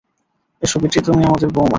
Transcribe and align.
এসো, 0.61 0.77
বেটি, 0.79 0.99
তুমি 1.01 1.21
আমাদের 1.23 1.49
বৌমা। 1.49 1.69